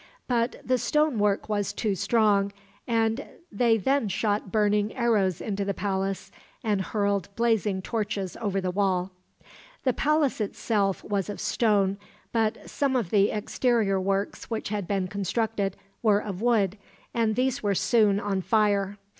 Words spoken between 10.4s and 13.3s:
itself was of stone, but some of the